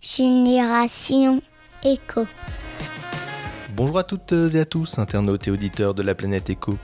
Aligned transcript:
Génération 0.00 1.42
Éco. 1.84 2.26
Bonjour 3.76 3.98
à 3.98 4.02
toutes 4.02 4.32
et 4.32 4.58
à 4.58 4.64
tous, 4.64 4.98
internautes 4.98 5.46
et 5.46 5.50
auditeurs 5.50 5.92
de 5.92 6.00
la 6.00 6.14
planète 6.14 6.48
Éco. 6.48 6.78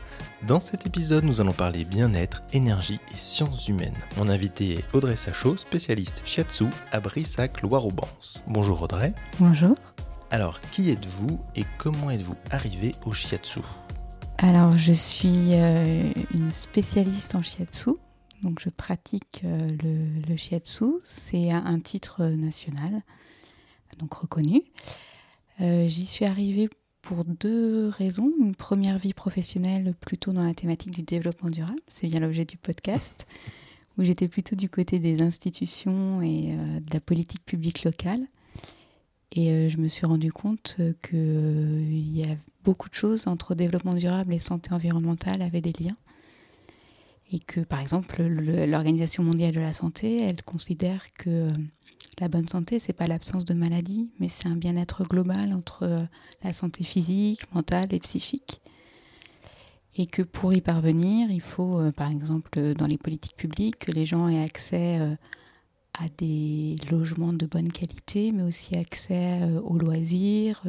Dans 0.47 0.61
cet 0.61 0.85
épisode, 0.87 1.25
nous 1.25 1.41
allons 1.41 1.55
parler 1.55 1.85
bien-être, 1.85 2.43
énergie 2.53 3.01
et 3.11 3.17
sciences 3.17 3.69
humaines. 3.69 3.97
Mon 4.19 4.29
invité 4.29 4.75
est 4.75 4.85
Audrey 4.93 5.17
Sachaud, 5.17 5.57
spécialiste 5.57 6.21
shiatsu 6.27 6.67
à 6.93 7.01
Brissac, 7.01 7.63
Loire-Aubance. 7.63 8.39
Bonjour 8.47 8.83
Audrey. 8.83 9.15
Bonjour. 9.41 9.75
Alors, 10.31 10.61
qui 10.61 10.91
êtes-vous 10.91 11.41
et 11.57 11.65
comment 11.79 12.11
êtes-vous 12.11 12.37
arrivé 12.51 12.95
au 13.07 13.15
shiatsu? 13.15 13.61
Alors, 14.37 14.73
je 14.73 14.93
suis 14.93 15.55
euh, 15.55 16.13
une 16.35 16.53
spécialiste 16.53 17.35
en 17.35 17.43
shiatsu. 17.43 17.93
Donc, 18.43 18.61
je 18.61 18.69
pratique 18.69 19.43
euh, 19.45 19.59
le, 20.29 20.37
shiatsu. 20.37 20.85
C'est 21.05 21.51
un 21.51 21.81
titre 21.81 22.25
national, 22.25 23.03
donc 23.99 24.15
reconnu. 24.15 24.63
Euh, 25.61 25.89
J'y 25.89 26.07
suis 26.07 26.25
arrivée 26.25 26.69
pour 27.07 27.25
deux 27.25 27.89
raisons. 27.89 28.33
Une 28.41 28.57
première 28.57 28.99
vie 28.99 29.15
professionnelle 29.15 29.95
plutôt 30.01 30.33
dans 30.33 30.45
la 30.45 30.55
thématique 30.55 30.91
du 30.91 31.03
développement 31.03 31.51
durable, 31.51 31.81
c'est 31.87 32.09
bien 32.09 32.19
l'objet 32.21 32.45
du 32.45 32.57
podcast, 32.57 33.27
où 33.97 34.03
j'étais 34.03 34.27
plutôt 34.27 34.57
du 34.57 34.69
côté 34.69 34.99
des 34.99 35.23
institutions 35.23 36.21
et 36.21 36.53
euh, 36.53 36.81
de 36.81 36.93
la 36.93 37.01
politique 37.01 37.45
publique 37.45 37.85
locale. 37.85 38.27
Et 39.33 39.53
euh, 39.53 39.69
je 39.69 39.77
me 39.79 39.87
suis 39.87 40.05
rendu 40.05 40.33
compte 40.33 40.77
qu'il 40.77 41.15
euh, 41.15 41.81
y 41.91 42.25
a 42.25 42.37
beaucoup 42.65 42.89
de 42.89 42.95
choses 42.95 43.29
entre 43.29 43.55
développement 43.55 43.95
durable 43.95 44.33
et 44.35 44.41
santé 44.41 44.73
environnementale 44.73 45.43
avaient 45.43 45.61
des 45.61 45.73
liens. 45.79 45.97
Et 47.33 47.41
que, 47.41 47.61
par 47.61 47.81
exemple, 47.81 48.23
l'Organisation 48.23 49.25
mondiale 49.25 49.53
de 49.53 49.61
la 49.61 49.73
santé, 49.73 50.23
elle 50.23 50.43
considère 50.43 51.13
que 51.15 51.51
la 52.21 52.29
bonne 52.29 52.47
santé, 52.49 52.79
c'est 52.79 52.93
pas 52.93 53.09
l'absence 53.09 53.45
de 53.45 53.53
maladie, 53.53 54.11
mais 54.21 54.29
c'est 54.29 54.49
un 54.49 54.57
bien-être 54.57 55.03
global 55.05 55.53
entre 55.53 56.07
la 56.43 56.53
santé 56.53 56.85
physique, 56.85 57.53
mentale 57.53 57.93
et 57.93 57.99
psychique. 57.99 58.61
Et 59.99 60.07
que 60.07 60.23
pour 60.23 60.53
y 60.53 60.61
parvenir, 60.61 61.31
il 61.31 61.41
faut, 61.41 61.81
euh, 61.81 61.91
par 61.91 62.11
exemple, 62.11 62.75
dans 62.75 62.85
les 62.85 62.99
politiques 62.99 63.37
publiques, 63.37 63.79
que 63.79 63.93
les 63.93 64.05
gens 64.05 64.29
aient 64.29 64.43
accès 64.43 64.99
euh, 65.01 65.17
à 65.95 66.05
des 66.19 66.77
logements 66.91 67.33
de 67.33 67.47
bonne 67.47 67.73
qualité, 67.73 68.31
mais 68.31 68.43
aussi 68.43 68.77
accès 68.77 69.41
euh, 69.41 69.61
aux 69.63 69.79
loisirs, 69.79 70.63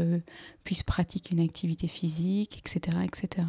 puissent 0.64 0.84
pratiquer 0.84 1.36
une 1.36 1.42
activité 1.42 1.88
physique, 1.88 2.58
etc., 2.58 3.00
etc. 3.04 3.48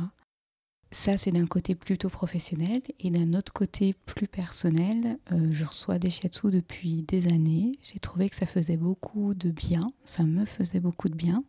Ça, 0.90 1.18
c'est 1.18 1.32
d'un 1.32 1.46
côté 1.46 1.74
plutôt 1.74 2.08
professionnel. 2.08 2.82
Et 3.00 3.10
d'un 3.10 3.34
autre 3.34 3.52
côté 3.52 3.94
plus 4.06 4.26
personnel, 4.26 5.18
euh, 5.32 5.46
je 5.52 5.64
reçois 5.64 5.98
des 5.98 6.10
shiatsu 6.10 6.50
depuis 6.50 7.02
des 7.02 7.26
années. 7.26 7.72
J'ai 7.82 7.98
trouvé 7.98 8.30
que 8.30 8.36
ça 8.36 8.46
faisait 8.46 8.78
beaucoup 8.78 9.34
de 9.34 9.50
bien. 9.50 9.86
Ça 10.06 10.22
me 10.22 10.46
faisait 10.46 10.80
beaucoup 10.80 11.08
de 11.08 11.14
bien. 11.14 11.44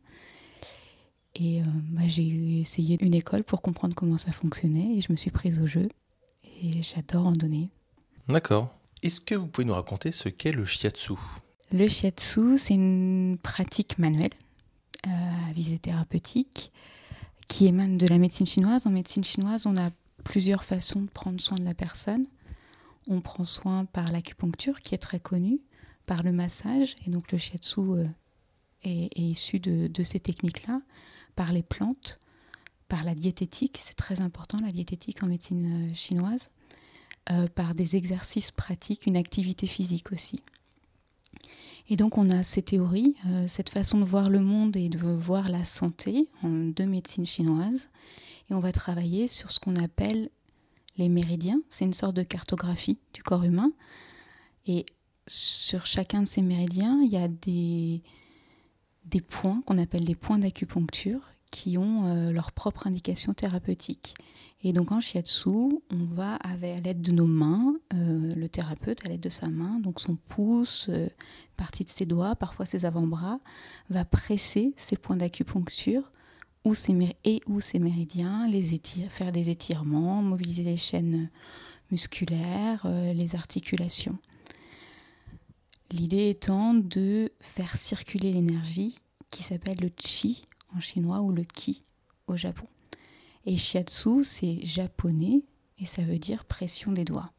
Et 1.35 1.61
euh, 1.61 1.65
bah, 1.91 2.01
j'ai 2.05 2.59
essayé 2.59 2.97
une 2.99 3.15
école 3.15 3.43
pour 3.43 3.61
comprendre 3.61 3.95
comment 3.95 4.17
ça 4.17 4.33
fonctionnait. 4.33 4.97
Et 4.97 5.01
je 5.01 5.11
me 5.11 5.17
suis 5.17 5.31
prise 5.31 5.61
au 5.61 5.67
jeu. 5.67 5.83
Et 6.61 6.81
j'adore 6.81 7.27
en 7.27 7.31
donner. 7.31 7.69
D'accord. 8.27 8.75
Est-ce 9.01 9.21
que 9.21 9.35
vous 9.35 9.47
pouvez 9.47 9.65
nous 9.65 9.73
raconter 9.73 10.11
ce 10.11 10.27
qu'est 10.27 10.51
le 10.51 10.65
shiatsu? 10.65 11.13
Le 11.71 11.87
shiatsu, 11.87 12.57
c'est 12.57 12.73
une 12.73 13.37
pratique 13.41 13.97
manuelle 13.99 14.33
euh, 15.07 15.09
à 15.49 15.53
visée 15.53 15.79
thérapeutique 15.79 16.73
qui 17.49 17.65
émane 17.65 17.97
de 17.97 18.07
la 18.07 18.17
médecine 18.17 18.47
chinoise. 18.47 18.87
En 18.87 18.91
médecine 18.91 19.25
chinoise, 19.25 19.65
on 19.65 19.75
a 19.75 19.89
plusieurs 20.23 20.63
façons 20.63 21.01
de 21.01 21.09
prendre 21.09 21.41
soin 21.41 21.57
de 21.57 21.65
la 21.65 21.73
personne. 21.73 22.27
On 23.07 23.19
prend 23.19 23.43
soin 23.43 23.83
par 23.83 24.09
l'acupuncture, 24.13 24.79
qui 24.79 24.95
est 24.95 24.99
très 24.99 25.19
connue, 25.19 25.59
par 26.05 26.23
le 26.23 26.31
massage, 26.31 26.95
et 27.05 27.09
donc 27.09 27.31
le 27.33 27.37
shiatsu 27.37 27.81
euh, 27.81 28.05
est, 28.83 29.19
issu 29.19 29.59
de, 29.59 29.87
de 29.87 30.03
ces 30.03 30.19
techniques-là, 30.19 30.81
par 31.35 31.51
les 31.51 31.63
plantes, 31.63 32.19
par 32.87 33.03
la 33.03 33.15
diététique, 33.15 33.79
c'est 33.83 33.95
très 33.95 34.21
important 34.21 34.59
la 34.61 34.71
diététique 34.71 35.23
en 35.23 35.27
médecine 35.27 35.87
euh, 35.87 35.93
chinoise, 35.93 36.49
euh, 37.31 37.47
par 37.47 37.75
des 37.75 37.95
exercices 37.95 38.51
pratiques, 38.51 39.05
une 39.05 39.17
activité 39.17 39.67
physique 39.67 40.11
aussi. 40.11 40.41
Et 41.89 41.95
donc 41.95 42.17
on 42.17 42.29
a 42.29 42.43
ces 42.43 42.61
théories, 42.61 43.15
euh, 43.25 43.47
cette 43.47 43.69
façon 43.69 43.99
de 43.99 44.05
voir 44.05 44.29
le 44.29 44.41
monde 44.41 44.77
et 44.77 44.89
de 44.89 44.99
voir 44.99 45.49
la 45.49 45.63
santé 45.65 46.29
en 46.43 46.49
deux 46.49 46.85
médecines 46.85 47.25
chinoises. 47.25 47.89
Et 48.49 48.53
on 48.53 48.59
va 48.59 48.71
travailler 48.71 49.27
sur 49.27 49.51
ce 49.51 49.59
qu'on 49.59 49.75
appelle 49.75 50.29
les 50.97 51.09
méridiens. 51.09 51.61
C'est 51.67 51.85
une 51.85 51.93
sorte 51.93 52.15
de 52.15 52.23
cartographie 52.23 52.99
du 53.13 53.23
corps 53.23 53.43
humain. 53.43 53.71
Et 54.67 54.85
sur 55.25 55.87
chacun 55.87 56.21
de 56.21 56.27
ces 56.27 56.43
méridiens, 56.43 57.01
il 57.03 57.11
y 57.11 57.17
a 57.17 57.27
des, 57.27 58.03
des 59.05 59.21
points 59.21 59.61
qu'on 59.65 59.79
appelle 59.79 60.05
des 60.05 60.15
points 60.15 60.37
d'acupuncture 60.37 61.21
qui 61.51 61.77
ont 61.77 62.05
euh, 62.05 62.31
leur 62.31 62.51
propre 62.51 62.87
indication 62.87 63.33
thérapeutique. 63.33 64.15
Et 64.61 64.73
donc 64.73 64.91
en 64.91 64.99
shiatsu, 64.99 65.49
on 65.49 66.05
va 66.11 66.35
avec 66.35 66.77
à 66.77 66.81
l'aide 66.81 67.01
de 67.01 67.11
nos 67.11 67.25
mains, 67.25 67.75
euh, 67.93 68.33
le 68.35 68.49
thérapeute 68.49 69.05
à 69.05 69.09
l'aide 69.09 69.21
de 69.21 69.29
sa 69.29 69.47
main, 69.47 69.79
donc 69.79 70.01
son 70.01 70.15
pouce, 70.15 70.87
euh, 70.89 71.07
partie 71.55 71.85
de 71.85 71.89
ses 71.89 72.05
doigts, 72.05 72.35
parfois 72.35 72.65
ses 72.65 72.85
avant-bras, 72.85 73.39
va 73.89 74.03
presser 74.03 74.73
ces 74.77 74.97
points 74.97 75.15
d'acupuncture 75.15 76.11
ou 76.65 76.73
et 77.23 77.41
ou 77.47 77.61
ses 77.61 77.79
méridiens, 77.79 78.47
les 78.49 78.79
faire 79.09 79.31
des 79.31 79.49
étirements, 79.49 80.21
mobiliser 80.21 80.63
les 80.63 80.77
chaînes 80.77 81.29
musculaires, 81.89 82.85
les 83.15 83.33
articulations. 83.33 84.17
L'idée 85.91 86.29
étant 86.29 86.73
de 86.73 87.31
faire 87.39 87.77
circuler 87.77 88.31
l'énergie 88.33 88.99
qui 89.31 89.41
s'appelle 89.41 89.77
le 89.81 89.89
chi 89.99 90.45
en 90.75 90.79
chinois 90.79 91.21
ou 91.21 91.31
le 91.31 91.43
ki 91.43 91.83
au 92.27 92.35
Japon. 92.35 92.67
Et 93.45 93.57
shiatsu, 93.57 94.23
c'est 94.23 94.63
japonais 94.65 95.43
et 95.79 95.85
ça 95.85 96.01
veut 96.01 96.19
dire 96.19 96.45
pression 96.45 96.91
des 96.91 97.05
doigts. 97.05 97.31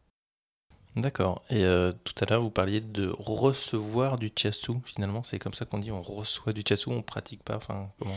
D'accord. 0.97 1.43
Et 1.51 1.65
euh, 1.65 1.93
tout 2.05 2.15
à 2.21 2.27
l'heure, 2.27 2.41
vous 2.41 2.51
parliez 2.51 2.81
de 2.81 3.15
recevoir 3.19 4.19
du 4.19 4.31
shiatsu. 4.35 4.73
Finalement, 4.85 5.23
c'est 5.23 5.39
comme 5.39 5.55
ça 5.55 5.65
qu'on 5.65 5.79
dit 5.79 5.93
on 5.93 6.03
reçoit 6.03 6.53
du 6.53 6.63
shiatsu, 6.67 6.91
on 6.91 7.03
pratique 7.03 7.43
pas. 7.43 7.57
Enfin, 7.57 7.91
comment? 7.99 8.17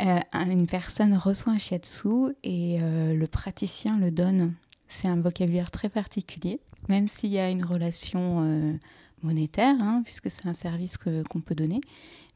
Euh, 0.00 0.20
Une 0.32 0.66
personne 0.66 1.14
reçoit 1.16 1.52
un 1.52 1.58
shiatsu 1.58 2.34
et 2.42 2.78
euh, 2.80 3.14
le 3.14 3.26
praticien 3.26 3.98
le 3.98 4.10
donne. 4.10 4.54
C'est 4.88 5.08
un 5.08 5.20
vocabulaire 5.20 5.70
très 5.70 5.88
particulier, 5.88 6.60
même 6.88 7.08
s'il 7.08 7.32
y 7.32 7.40
a 7.40 7.50
une 7.50 7.64
relation 7.64 8.78
monétaire, 9.22 9.74
hein, 9.80 10.02
puisque 10.04 10.30
c'est 10.30 10.46
un 10.46 10.54
service 10.54 10.96
qu'on 10.96 11.40
peut 11.40 11.56
donner. 11.56 11.80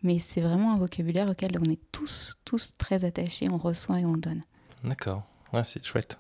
Mais 0.02 0.18
c'est 0.18 0.40
vraiment 0.40 0.72
un 0.72 0.78
vocabulaire 0.78 1.28
auquel 1.28 1.58
on 1.58 1.70
est 1.70 1.80
tous, 1.92 2.36
tous 2.44 2.74
très 2.78 3.04
attachés. 3.04 3.48
On 3.50 3.58
reçoit 3.58 3.98
et 3.98 4.04
on 4.04 4.16
donne. 4.16 4.42
D'accord. 4.82 5.22
Ouais, 5.52 5.64
c'est 5.64 5.84
chouette. 5.84 6.18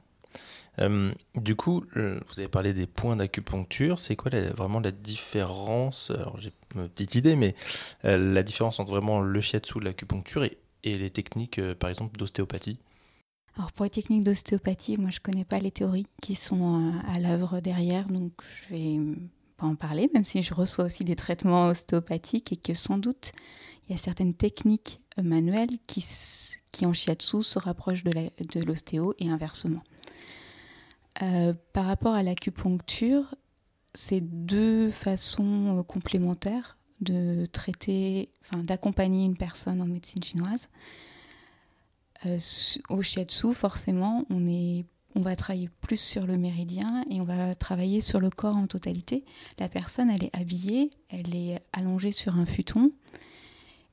Euh, 0.78 1.12
du 1.34 1.56
coup, 1.56 1.84
vous 1.94 2.38
avez 2.38 2.48
parlé 2.48 2.72
des 2.72 2.86
points 2.86 3.16
d'acupuncture. 3.16 3.98
C'est 3.98 4.16
quoi 4.16 4.30
la, 4.30 4.50
vraiment 4.50 4.80
la 4.80 4.92
différence? 4.92 6.10
Alors, 6.10 6.38
j'ai 6.38 6.52
une 6.74 6.88
petite 6.88 7.14
idée, 7.14 7.36
mais 7.36 7.54
euh, 8.04 8.32
la 8.32 8.42
différence 8.42 8.78
entre 8.80 8.90
vraiment 8.90 9.20
le 9.20 9.40
shiatsu, 9.40 9.80
l'acupuncture 9.80 10.44
et, 10.44 10.58
et, 10.84 10.94
les 10.94 11.10
techniques, 11.10 11.58
euh, 11.58 11.74
par 11.74 11.90
exemple, 11.90 12.18
d'ostéopathie? 12.18 12.78
Alors 13.56 13.72
pour 13.72 13.84
les 13.84 13.90
techniques 13.90 14.22
d'ostéopathie, 14.22 14.96
moi 14.96 15.10
je 15.10 15.18
connais 15.18 15.44
pas 15.44 15.58
les 15.58 15.72
théories 15.72 16.06
qui 16.22 16.36
sont 16.36 16.94
à 17.12 17.18
l'œuvre 17.18 17.60
derrière, 17.60 18.06
donc 18.06 18.32
je 18.70 18.74
vais 18.74 18.98
en 19.66 19.74
parler, 19.74 20.10
même 20.14 20.24
si 20.24 20.42
je 20.42 20.54
reçois 20.54 20.86
aussi 20.86 21.04
des 21.04 21.16
traitements 21.16 21.66
ostéopathiques 21.66 22.52
et 22.52 22.56
que 22.56 22.74
sans 22.74 22.98
doute 22.98 23.32
il 23.88 23.92
y 23.92 23.94
a 23.94 23.98
certaines 23.98 24.34
techniques 24.34 25.00
manuelles 25.20 25.78
qui, 25.86 26.04
qui 26.70 26.86
en 26.86 26.92
shiatsu 26.92 27.42
se 27.42 27.58
rapprochent 27.58 28.04
de 28.04 28.60
l'ostéo 28.64 29.14
et 29.18 29.28
inversement. 29.28 29.82
Euh, 31.22 31.54
par 31.72 31.86
rapport 31.86 32.14
à 32.14 32.22
l'acupuncture, 32.22 33.34
c'est 33.94 34.20
deux 34.20 34.90
façons 34.90 35.78
euh, 35.78 35.82
complémentaires 35.82 36.78
de 37.00 37.46
traiter, 37.46 38.30
enfin 38.44 38.62
d'accompagner 38.62 39.24
une 39.24 39.36
personne 39.36 39.80
en 39.82 39.86
médecine 39.86 40.22
chinoise. 40.22 40.68
Euh, 42.26 42.38
au 42.88 43.02
shiatsu, 43.02 43.54
forcément, 43.54 44.24
on, 44.30 44.46
est, 44.46 44.84
on 45.14 45.20
va 45.20 45.36
travailler 45.36 45.68
plus 45.80 46.00
sur 46.00 46.26
le 46.26 46.36
méridien 46.36 47.04
et 47.10 47.20
on 47.20 47.24
va 47.24 47.54
travailler 47.54 48.00
sur 48.00 48.20
le 48.20 48.30
corps 48.30 48.56
en 48.56 48.66
totalité. 48.66 49.24
La 49.58 49.68
personne, 49.68 50.10
elle 50.10 50.24
est 50.24 50.36
habillée, 50.36 50.90
elle 51.08 51.34
est 51.34 51.60
allongée 51.72 52.12
sur 52.12 52.36
un 52.36 52.46
futon 52.46 52.92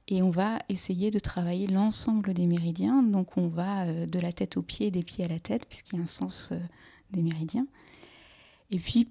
et 0.07 0.21
on 0.21 0.29
va 0.29 0.59
essayer 0.69 1.11
de 1.11 1.19
travailler 1.19 1.67
l'ensemble 1.67 2.33
des 2.33 2.45
méridiens. 2.45 3.01
Donc 3.03 3.37
on 3.37 3.47
va 3.47 3.85
de 3.85 4.19
la 4.19 4.31
tête 4.31 4.57
aux 4.57 4.61
pieds 4.61 4.91
des 4.91 5.03
pieds 5.03 5.25
à 5.25 5.27
la 5.27 5.39
tête, 5.39 5.65
puisqu'il 5.65 5.97
y 5.97 5.99
a 5.99 6.03
un 6.03 6.07
sens 6.07 6.53
des 7.11 7.21
méridiens. 7.21 7.67
Et 8.71 8.79
puis, 8.79 9.09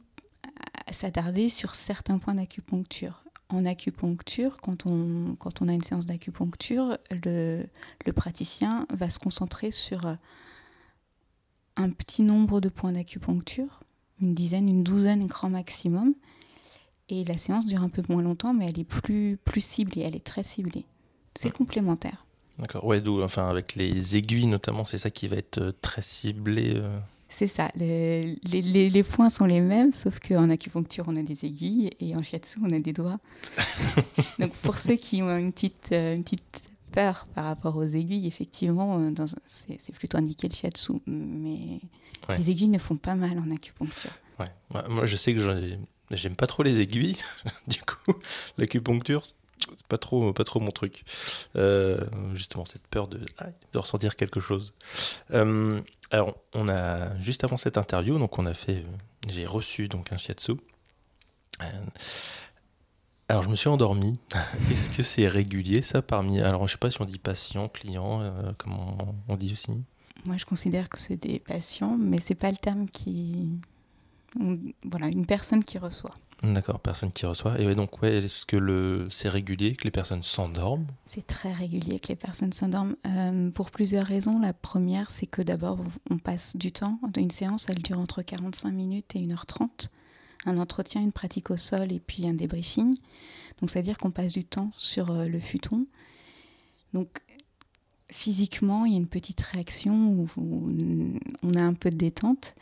s'attarder 0.92 1.48
sur 1.48 1.74
certains 1.74 2.18
points 2.18 2.34
d'acupuncture. 2.34 3.22
En 3.48 3.64
acupuncture, 3.64 4.60
quand 4.60 4.86
on, 4.86 5.36
quand 5.38 5.62
on 5.62 5.68
a 5.68 5.72
une 5.72 5.82
séance 5.82 6.06
d'acupuncture, 6.06 6.98
le, 7.24 7.64
le, 8.04 8.12
praticien 8.12 8.86
va 8.90 9.08
se 9.08 9.20
concentrer 9.20 9.70
sur 9.70 10.16
un 11.76 11.90
petit 11.90 12.22
nombre 12.22 12.60
de 12.60 12.68
points 12.68 12.92
d'acupuncture, 12.92 13.80
une 14.20 14.34
dizaine, 14.34 14.68
une 14.68 14.82
douzaine 14.82 15.26
grand 15.26 15.50
maximum. 15.50 16.14
Et 17.08 17.22
la 17.24 17.38
séance 17.38 17.66
dure 17.66 17.82
un 17.82 17.88
peu 17.88 18.02
moins 18.08 18.22
longtemps, 18.22 18.52
mais 18.52 18.66
elle 18.68 18.80
est 18.80 18.84
plus, 18.84 19.38
plus 19.44 19.60
ciblée, 19.60 20.02
elle 20.02 20.16
est 20.16 20.24
très 20.24 20.42
ciblée. 20.42 20.84
C'est 21.38 21.52
complémentaire. 21.52 22.24
D'accord, 22.58 22.84
ouais, 22.84 23.00
d'où, 23.00 23.22
enfin, 23.22 23.48
avec 23.48 23.74
les 23.76 24.16
aiguilles 24.16 24.46
notamment, 24.46 24.84
c'est 24.84 24.98
ça 24.98 25.10
qui 25.10 25.28
va 25.28 25.36
être 25.36 25.58
euh, 25.58 25.72
très 25.82 26.02
ciblé. 26.02 26.72
euh. 26.76 26.98
C'est 27.28 27.46
ça, 27.48 27.70
les, 27.76 28.38
les, 28.44 28.62
les- 28.62 28.88
les 28.88 29.02
points 29.02 29.28
sont 29.30 29.44
les 29.44 29.60
mêmes, 29.60 29.92
sauf 29.92 30.18
qu'en 30.20 30.48
acupuncture, 30.48 31.04
on 31.06 31.14
a 31.16 31.22
des 31.22 31.44
aiguilles 31.44 31.90
et 32.00 32.16
en 32.16 32.22
shiatsu, 32.22 32.58
on 32.62 32.70
a 32.74 32.78
des 32.78 32.92
doigts. 32.94 33.18
Donc 34.38 34.52
pour 34.62 34.78
ceux 34.78 34.94
qui 34.96 35.22
ont 35.22 35.36
une 35.36 35.52
petite, 35.52 35.90
euh, 35.92 36.14
une 36.14 36.24
petite 36.24 36.62
peur 36.96 37.26
par 37.34 37.44
rapport 37.44 37.76
aux 37.76 37.84
aiguilles, 37.84 38.26
effectivement, 38.26 38.98
euh, 38.98 39.10
dans 39.10 39.26
c'est 39.46 39.92
plutôt 39.94 40.16
indiqué 40.18 40.48
le 40.48 40.54
shiatsu. 40.54 40.94
Mais 41.06 41.80
Ouais. 42.28 42.38
les 42.38 42.50
aiguilles 42.50 42.68
ne 42.68 42.78
font 42.78 42.96
pas 42.96 43.14
mal 43.14 43.38
en 43.38 43.50
acupuncture. 43.54 44.10
Ouais. 44.40 44.46
Ouais, 44.74 44.88
Moi, 44.88 45.04
je 45.06 45.14
sais 45.16 45.34
que 45.34 45.40
ai- 45.50 45.78
j'aime 46.10 46.34
pas 46.34 46.46
trop 46.46 46.62
les 46.62 46.80
aiguilles. 46.80 47.16
du 47.68 47.78
coup, 47.82 48.14
l'acupuncture, 48.58 49.22
c'est 49.26 49.86
pas 49.88 49.98
trop, 49.98 50.32
pas 50.32 50.44
trop 50.44 50.58
mon 50.60 50.70
truc. 50.70 51.04
Euh, 51.54 52.00
justement, 52.34 52.64
cette 52.64 52.86
peur 52.88 53.06
de, 53.08 53.20
aïe, 53.38 53.52
de 53.72 53.78
ressentir 53.78 54.16
quelque 54.16 54.40
chose. 54.40 54.72
Euh, 55.32 55.80
alors, 56.10 56.34
on 56.54 56.68
a 56.68 57.16
juste 57.18 57.44
avant 57.44 57.56
cette 57.58 57.76
interview, 57.78 58.18
donc 58.18 58.38
on 58.38 58.46
a 58.46 58.54
fait, 58.54 58.82
j'ai 59.28 59.44
reçu 59.46 59.88
donc 59.88 60.12
un 60.12 60.16
shiatsu. 60.18 60.52
Euh, 61.62 61.66
alors, 63.28 63.42
je 63.42 63.48
me 63.48 63.56
suis 63.56 63.68
endormi. 63.68 64.18
Est-ce 64.70 64.88
que 64.90 65.02
c'est 65.02 65.26
régulier 65.28 65.82
ça 65.82 66.00
parmi 66.02 66.40
Alors, 66.40 66.66
je 66.66 66.72
sais 66.72 66.78
pas 66.78 66.90
si 66.90 67.00
on 67.00 67.04
dit 67.04 67.18
patient, 67.18 67.68
client, 67.68 68.20
euh, 68.22 68.52
comment 68.58 68.96
on 69.28 69.36
dit 69.36 69.52
aussi? 69.52 69.72
Moi, 70.24 70.36
je 70.36 70.44
considère 70.44 70.88
que 70.88 70.98
c'est 70.98 71.16
des 71.16 71.38
patients, 71.40 71.96
mais 71.98 72.20
c'est 72.20 72.34
pas 72.34 72.50
le 72.50 72.56
terme 72.56 72.88
qui. 72.88 73.48
on- 74.40 74.58
Voilà, 74.84 75.08
une 75.08 75.26
personne 75.26 75.64
qui 75.64 75.78
reçoit. 75.78 76.14
D'accord, 76.42 76.80
personne 76.80 77.10
qui 77.10 77.24
reçoit. 77.24 77.58
Et 77.60 77.66
ouais, 77.66 77.74
donc, 77.74 78.02
ouais, 78.02 78.18
est-ce 78.18 78.44
que 78.44 78.56
le, 78.56 79.08
c'est 79.10 79.28
régulier 79.30 79.74
que 79.74 79.84
les 79.84 79.90
personnes 79.90 80.22
s'endorment? 80.22 80.86
C'est 81.06 81.26
très 81.26 81.52
régulier 81.52 81.98
que 81.98 82.08
les 82.08 82.16
personnes 82.16 82.52
s'endorment 82.52 82.94
euh, 83.06 83.50
pour 83.50 83.70
plusieurs 83.70 84.04
raisons. 84.04 84.38
La 84.38 84.52
première, 84.52 85.10
c'est 85.10 85.26
que 85.26 85.40
d'abord, 85.42 85.78
on 86.10 86.18
passe 86.18 86.56
du 86.56 86.72
temps. 86.72 87.00
Une 87.16 87.30
séance, 87.30 87.68
elle 87.70 87.82
dure 87.82 87.98
entre 87.98 88.20
45 88.22 88.70
minutes 88.70 89.16
et 89.16 89.20
1h30. 89.20 89.88
Un 90.46 90.58
entretien, 90.58 91.02
une 91.02 91.12
pratique 91.12 91.50
au 91.50 91.56
sol 91.56 91.92
et 91.92 92.00
puis 92.00 92.26
un 92.26 92.34
débriefing. 92.34 92.96
Donc, 93.60 93.70
ça 93.70 93.80
veut 93.80 93.84
dire 93.84 93.98
qu'on 93.98 94.10
passe 94.10 94.32
du 94.32 94.44
temps 94.44 94.70
sur 94.76 95.10
euh, 95.10 95.26
le 95.26 95.38
futon. 95.40 95.86
Donc, 96.94 97.20
physiquement, 98.10 98.84
il 98.84 98.92
y 98.92 98.94
a 98.94 98.98
une 98.98 99.08
petite 99.08 99.40
réaction 99.40 100.08
où, 100.08 100.28
où 100.36 100.72
on 101.42 101.54
a 101.54 101.62
un 101.62 101.74
peu 101.74 101.90
de 101.90 101.96
détente. 101.96 102.54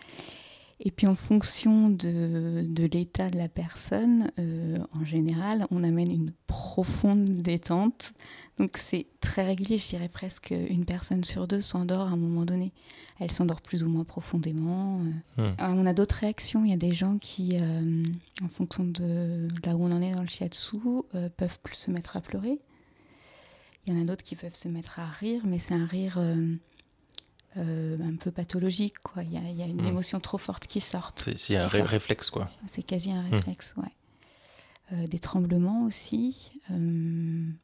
Et 0.81 0.91
puis 0.91 1.07
en 1.07 1.15
fonction 1.15 1.89
de, 1.89 2.65
de 2.69 2.85
l'état 2.87 3.31
de 3.31 3.39
la 3.39 3.49
personne, 3.49 4.31
euh, 4.39 4.79
en 4.93 5.05
général, 5.05 5.67
on 5.71 5.85
amène 5.85 6.11
une 6.11 6.31
profonde 6.47 7.25
détente. 7.25 8.13
Donc 8.59 8.77
c'est 8.79 9.07
très 9.21 9.45
régulier, 9.45 9.79
je 9.79 9.89
dirais 9.89 10.09
presque 10.09 10.51
une 10.51 10.85
personne 10.85 11.25
sur 11.25 11.49
deux 11.49 11.61
s'endort 11.61 12.09
à 12.09 12.11
un 12.11 12.17
moment 12.17 12.45
donné. 12.45 12.73
Elle 13.21 13.31
s'endort 13.31 13.61
plus 13.61 13.83
ou 13.85 13.89
moins 13.89 14.05
profondément. 14.05 14.99
Hmm. 14.99 15.13
Euh, 15.39 15.53
On 15.61 15.87
a 15.87 15.95
d'autres 15.95 16.17
réactions. 16.17 16.65
Il 16.65 16.71
y 16.71 16.75
a 16.75 16.79
des 16.79 16.95
gens 16.95 17.19
qui, 17.19 17.57
euh, 17.61 18.03
en 18.43 18.49
fonction 18.49 18.85
de 18.85 19.49
là 19.65 19.77
où 19.77 19.85
on 19.85 19.93
en 19.93 20.03
est 20.03 20.13
dans 20.13 20.23
le 20.23 20.29
shiatsu, 20.29 20.77
euh, 21.15 21.29
peuvent 21.37 21.59
plus 21.63 21.77
se 21.77 21.91
mettre 21.91 22.17
à 22.17 22.21
pleurer. 22.21 22.59
Il 23.87 23.95
y 23.95 23.97
en 23.97 24.01
a 24.01 24.05
d'autres 24.05 24.23
qui 24.25 24.35
peuvent 24.35 24.55
se 24.55 24.69
mettre 24.69 24.99
à 24.99 25.07
rire, 25.07 25.43
mais 25.45 25.59
c'est 25.59 25.75
un 25.75 25.85
rire 25.85 26.19
euh, 27.57 27.97
un 28.03 28.17
peu 28.17 28.31
pathologique. 28.31 28.99
Quoi. 28.99 29.23
Il, 29.23 29.33
y 29.33 29.37
a, 29.37 29.41
il 29.49 29.57
y 29.57 29.63
a 29.63 29.67
une 29.67 29.83
Mm. 29.83 29.87
émotion 29.87 30.21
trop 30.21 30.39
forte 30.39 30.67
qui 30.67 30.81
sort. 30.81 31.13
C'est, 31.17 31.57
un 31.57 31.67
Qui 31.67 31.73
ré- 31.77 31.79
sort. 31.81 31.87
réflexe, 31.89 32.31
quoi. 32.31 32.51
C'est 32.67 32.83
quasi 32.83 33.11
un 33.13 33.23
réflexe, 33.23 33.75
ouais. 33.77 33.89
Euh, 34.93 35.07
des 35.07 35.19
tremblements 35.19 35.85
aussi, 35.87 36.53
euh, 36.71 36.75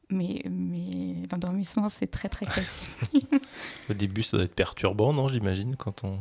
mais, 0.08 0.42
mais 0.50 1.16
l'endormissement 1.30 1.90
c'est 1.90 2.06
très 2.06 2.30
très 2.30 2.46
classique. 2.46 2.88
Au 3.90 3.92
début, 3.92 4.22
ça 4.22 4.38
doit 4.38 4.46
être 4.46 4.54
perturbant, 4.54 5.12
non 5.12 5.28
J'imagine, 5.28 5.76
quand 5.76 6.02
on, 6.02 6.18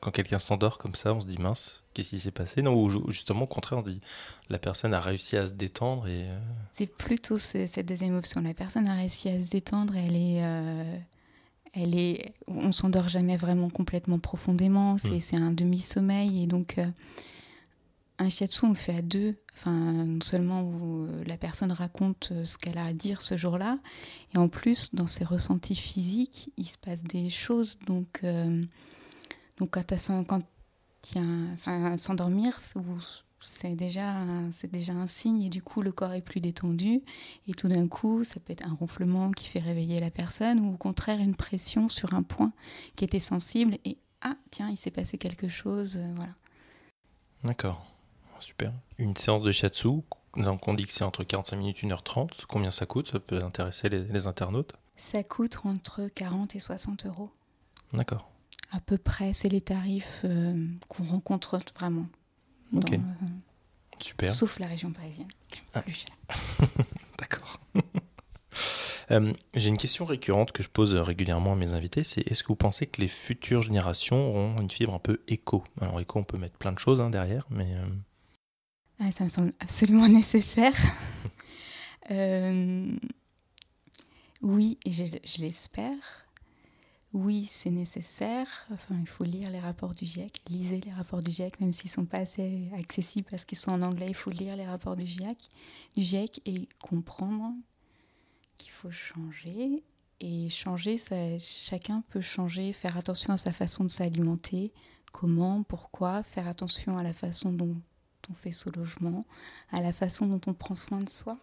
quand 0.00 0.12
quelqu'un 0.12 0.38
s'endort 0.38 0.78
comme 0.78 0.94
ça, 0.94 1.12
on 1.12 1.20
se 1.20 1.26
dit 1.26 1.38
mince, 1.42 1.82
qu'est-ce 1.92 2.10
qui 2.10 2.20
s'est 2.20 2.30
passé? 2.30 2.62
Non, 2.62 2.72
ou 2.80 2.88
ju- 2.88 3.00
justement, 3.08 3.42
au 3.42 3.46
contraire, 3.48 3.80
on 3.80 3.82
dit 3.82 4.00
la 4.48 4.60
personne 4.60 4.94
a 4.94 5.00
réussi 5.00 5.36
à 5.36 5.48
se 5.48 5.54
détendre 5.54 6.06
et 6.06 6.28
C'est 6.70 6.86
plutôt 6.96 7.36
ce- 7.36 7.66
cette 7.66 7.86
deuxième 7.86 8.16
option. 8.16 8.40
La 8.40 8.54
personne 8.54 8.88
a 8.88 8.94
réussi 8.94 9.28
à 9.28 9.42
se 9.42 9.50
détendre, 9.50 9.96
elle 9.96 10.14
est, 10.14 10.40
elle 11.74 11.94
est, 11.98 12.32
on 12.46 12.72
s'endort 12.72 13.08
jamais 13.08 13.36
vraiment 13.36 13.70
complètement 13.70 14.18
profondément. 14.18 14.96
C'est 14.98 15.38
Mm. 15.38 15.42
un 15.42 15.50
demi-sommeil 15.52 16.42
et 16.42 16.46
donc 16.46 16.78
euh, 16.78 16.86
un 18.18 18.28
shiatsu 18.28 18.64
on 18.64 18.70
le 18.70 18.74
fait 18.74 18.96
à 18.96 19.02
deux. 19.02 19.36
Enfin, 19.54 19.72
non 19.72 20.20
seulement 20.20 20.62
où 20.62 21.04
euh, 21.06 21.22
la 21.26 21.36
personne 21.36 21.72
raconte 21.72 22.30
euh, 22.32 22.44
ce 22.44 22.58
qu'elle 22.58 22.78
a 22.78 22.84
à 22.86 22.92
dire 22.92 23.22
ce 23.22 23.36
jour-là, 23.36 23.78
et 24.34 24.38
en 24.38 24.48
plus 24.48 24.94
dans 24.94 25.06
ses 25.06 25.24
ressentis 25.24 25.74
physiques, 25.76 26.50
il 26.56 26.66
se 26.68 26.78
passe 26.78 27.02
des 27.04 27.28
choses. 27.30 27.78
Donc, 27.86 28.20
euh, 28.24 28.62
donc 29.58 29.70
quand, 29.70 29.96
sen- 29.98 30.24
quand 30.24 30.40
il 31.10 31.16
y 31.16 31.20
a 31.20 31.24
un- 31.24 31.52
enfin, 31.54 31.96
s'endormir, 31.96 32.58
c'est- 32.60 32.78
ou- 32.78 32.82
c'est 33.40 33.74
déjà, 33.74 34.14
c'est 34.52 34.70
déjà 34.70 34.92
un 34.92 35.06
signe 35.06 35.42
et 35.42 35.48
du 35.48 35.62
coup 35.62 35.80
le 35.82 35.92
corps 35.92 36.12
est 36.12 36.20
plus 36.22 36.40
détendu 36.40 37.02
et 37.46 37.54
tout 37.54 37.68
d'un 37.68 37.86
coup 37.88 38.24
ça 38.24 38.40
peut 38.40 38.52
être 38.52 38.66
un 38.66 38.74
ronflement 38.74 39.30
qui 39.30 39.48
fait 39.48 39.60
réveiller 39.60 40.00
la 40.00 40.10
personne 40.10 40.60
ou 40.60 40.74
au 40.74 40.76
contraire 40.76 41.20
une 41.20 41.34
pression 41.36 41.88
sur 41.88 42.14
un 42.14 42.22
point 42.22 42.52
qui 42.96 43.04
était 43.04 43.20
sensible 43.20 43.78
et 43.84 43.96
ah 44.22 44.36
tiens 44.50 44.68
il 44.70 44.76
s'est 44.76 44.90
passé 44.90 45.18
quelque 45.18 45.48
chose 45.48 45.94
euh, 45.96 46.12
voilà 46.16 46.32
D'accord, 47.44 47.86
super. 48.40 48.72
Une 48.98 49.14
séance 49.16 49.42
de 49.44 49.52
shiatsu, 49.52 49.88
donc 50.36 50.66
on 50.66 50.74
dit 50.74 50.86
que 50.86 50.92
c'est 50.92 51.04
entre 51.04 51.22
45 51.22 51.56
minutes 51.56 51.84
et 51.84 51.86
1h30. 51.86 52.46
Combien 52.48 52.72
ça 52.72 52.84
coûte? 52.84 53.08
Ça 53.12 53.20
peut 53.20 53.42
intéresser 53.44 53.88
les, 53.88 54.02
les 54.04 54.26
internautes? 54.26 54.72
ça 54.96 55.22
coûte 55.22 55.58
entre 55.62 56.08
40 56.08 56.56
et 56.56 56.60
60 56.60 57.06
euros 57.06 57.30
D'accord. 57.92 58.28
à 58.72 58.80
peu 58.80 58.98
près 58.98 59.32
c'est 59.32 59.48
les 59.48 59.60
tarifs 59.60 60.22
euh, 60.24 60.66
qu'on 60.88 61.04
rencontre 61.04 61.60
vraiment 61.78 62.06
Ok. 62.74 62.90
dans, 62.90 62.96
euh, 62.96 63.26
Super. 64.00 64.30
sauf 64.30 64.58
la 64.58 64.66
région 64.66 64.92
parisienne 64.92 65.28
qui 65.48 65.58
est 65.58 65.62
Ah. 65.74 65.82
plus 65.82 65.92
chère. 65.92 66.16
D'accord. 67.18 67.60
Euh, 69.10 69.32
J'ai 69.54 69.70
une 69.70 69.78
question 69.78 70.04
récurrente 70.04 70.52
que 70.52 70.62
je 70.62 70.68
pose 70.68 70.92
régulièrement 70.94 71.52
à 71.52 71.56
mes 71.56 71.72
invités, 71.72 72.04
c'est 72.04 72.20
est-ce 72.30 72.42
que 72.42 72.48
vous 72.48 72.56
pensez 72.56 72.86
que 72.86 73.00
les 73.00 73.08
futures 73.08 73.62
générations 73.62 74.28
auront 74.28 74.60
une 74.60 74.70
fibre 74.70 74.92
un 74.92 74.98
peu 74.98 75.22
éco? 75.28 75.64
Alors 75.80 75.98
éco, 75.98 76.18
on 76.18 76.24
peut 76.24 76.36
mettre 76.36 76.58
plein 76.58 76.72
de 76.72 76.78
choses 76.78 77.00
hein, 77.00 77.08
derrière, 77.08 77.46
mais 77.48 77.72
euh, 77.74 77.86
Ah, 79.00 79.10
ça 79.12 79.24
me 79.24 79.30
semble 79.30 79.54
absolument 79.60 80.08
nécessaire. 80.10 80.74
Euh, 82.10 82.90
oui, 84.42 84.76
et 84.84 84.92
je, 84.92 85.04
je 85.24 85.38
l'espère. 85.40 86.26
Oui, 87.14 87.48
c'est 87.50 87.70
nécessaire. 87.70 88.66
Enfin, 88.70 88.96
il 89.00 89.08
faut 89.08 89.24
lire 89.24 89.50
les 89.50 89.60
rapports 89.60 89.94
du 89.94 90.04
GIEC. 90.04 90.42
Lisez 90.48 90.80
les 90.80 90.92
rapports 90.92 91.22
du 91.22 91.30
GIEC, 91.30 91.58
même 91.60 91.72
s'ils 91.72 91.88
ne 91.88 91.94
sont 91.94 92.04
pas 92.04 92.18
assez 92.18 92.70
accessibles 92.78 93.26
parce 93.30 93.46
qu'ils 93.46 93.56
sont 93.58 93.72
en 93.72 93.80
anglais. 93.80 94.06
Il 94.08 94.14
faut 94.14 94.30
lire 94.30 94.56
les 94.56 94.66
rapports 94.66 94.94
du 94.94 95.06
GIEC, 95.06 95.48
du 95.96 96.02
GIEC 96.02 96.42
et 96.44 96.68
comprendre 96.82 97.54
qu'il 98.58 98.72
faut 98.72 98.90
changer. 98.90 99.82
Et 100.20 100.50
changer, 100.50 100.98
ça, 100.98 101.38
chacun 101.38 102.02
peut 102.10 102.20
changer, 102.20 102.72
faire 102.72 102.96
attention 102.96 103.32
à 103.32 103.36
sa 103.36 103.52
façon 103.52 103.84
de 103.84 103.88
s'alimenter. 103.90 104.72
Comment, 105.12 105.62
pourquoi, 105.62 106.22
faire 106.24 106.46
attention 106.48 106.98
à 106.98 107.02
la 107.02 107.14
façon 107.14 107.52
dont 107.52 107.76
on 108.28 108.34
fait 108.34 108.52
ce 108.52 108.68
logement, 108.68 109.24
à 109.70 109.80
la 109.80 109.92
façon 109.92 110.26
dont 110.26 110.40
on 110.46 110.52
prend 110.52 110.74
soin 110.74 111.00
de 111.00 111.08
soi. 111.08 111.38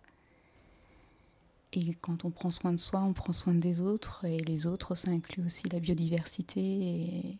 Et 1.75 1.93
quand 1.95 2.23
on 2.25 2.31
prend 2.31 2.51
soin 2.51 2.71
de 2.71 2.79
soi, 2.79 3.01
on 3.01 3.11
prend 3.13 3.33
soin 3.33 3.53
des 3.53 3.81
autres, 3.81 4.23
et 4.25 4.37
les 4.37 4.65
autres, 4.65 4.95
ça 4.95 5.11
inclut 5.11 5.45
aussi 5.45 5.67
la 5.69 5.79
biodiversité 5.79 6.61
et, 6.61 7.37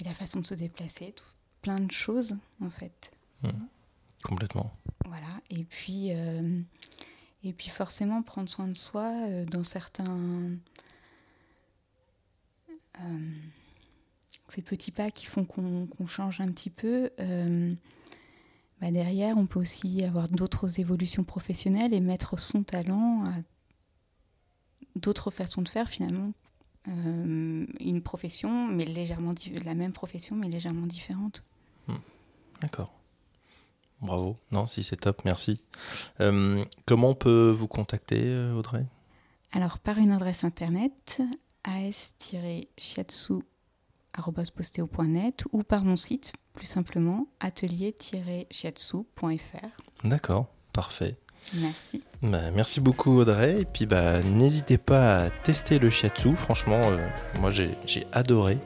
et 0.00 0.04
la 0.04 0.14
façon 0.14 0.40
de 0.40 0.46
se 0.46 0.54
déplacer, 0.54 1.12
tout- 1.16 1.24
plein 1.62 1.78
de 1.78 1.92
choses 1.92 2.34
en 2.60 2.70
fait. 2.70 3.12
complètement. 4.24 4.72
Voilà. 5.06 5.40
Et 5.50 5.64
puis, 5.64 6.08
euh, 6.10 6.60
et 7.44 7.52
puis 7.52 7.68
forcément 7.68 8.22
prendre 8.22 8.48
soin 8.48 8.66
de 8.66 8.72
soi 8.74 9.12
euh, 9.28 9.44
dans 9.44 9.62
certains 9.64 10.56
euh, 13.00 13.34
ces 14.48 14.62
petits 14.62 14.90
pas 14.90 15.10
qui 15.10 15.26
font 15.26 15.44
qu'on 15.44 15.86
qu'on 15.86 16.06
change 16.06 16.40
un 16.40 16.50
petit 16.50 16.70
peu. 16.70 17.10
Bah 18.80 18.90
derrière, 18.90 19.36
on 19.36 19.46
peut 19.46 19.60
aussi 19.60 20.02
avoir 20.04 20.26
d'autres 20.28 20.80
évolutions 20.80 21.24
professionnelles 21.24 21.92
et 21.92 22.00
mettre 22.00 22.38
son 22.38 22.62
talent 22.62 23.24
à 23.26 23.34
d'autres 24.96 25.30
façons 25.30 25.62
de 25.62 25.68
faire 25.68 25.88
finalement. 25.88 26.32
Euh, 26.88 27.66
une 27.78 28.02
profession, 28.02 28.66
mais 28.66 28.86
légèrement 28.86 29.34
la 29.64 29.74
même 29.74 29.92
profession, 29.92 30.34
mais 30.34 30.48
légèrement 30.48 30.86
différente. 30.86 31.44
D'accord. 32.60 32.92
Bravo. 34.00 34.36
Non, 34.50 34.66
si 34.66 34.82
c'est 34.82 34.96
top, 34.96 35.22
merci. 35.24 35.60
Euh, 36.20 36.64
comment 36.86 37.10
on 37.10 37.14
peut 37.14 37.50
vous 37.50 37.68
contacter, 37.68 38.22
euh, 38.24 38.54
Audrey? 38.54 38.86
Alors, 39.52 39.78
par 39.78 39.98
une 39.98 40.10
adresse 40.10 40.44
internet, 40.44 41.20
as-shiatsu 41.64 43.34
atelier-postéo.net 44.28 45.44
ou 45.52 45.62
par 45.62 45.84
mon 45.84 45.96
site, 45.96 46.32
plus 46.54 46.66
simplement, 46.66 47.28
atelier-shiatsu.fr. 47.40 50.04
D'accord, 50.04 50.46
parfait. 50.72 51.16
Merci. 51.54 52.02
Bah, 52.22 52.50
merci 52.54 52.80
beaucoup 52.80 53.18
Audrey. 53.18 53.62
Et 53.62 53.64
puis 53.64 53.86
bah, 53.86 54.22
n'hésitez 54.22 54.78
pas 54.78 55.24
à 55.24 55.30
tester 55.30 55.78
le 55.78 55.90
shiatsu. 55.90 56.36
Franchement, 56.36 56.80
euh, 56.84 57.08
moi 57.40 57.50
j'ai 57.50 58.06
adoré. 58.12 58.58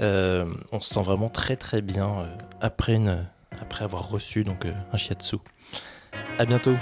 Euh, 0.00 0.52
on 0.72 0.80
se 0.80 0.94
sent 0.94 1.02
vraiment 1.02 1.28
très 1.28 1.56
très 1.56 1.80
bien 1.80 2.20
euh, 2.20 2.36
après, 2.60 2.94
une, 2.94 3.26
après 3.60 3.84
avoir 3.84 4.08
reçu 4.08 4.44
donc, 4.44 4.66
un 4.92 4.96
shiatsu. 4.96 5.36
À 6.38 6.44
bientôt. 6.44 6.74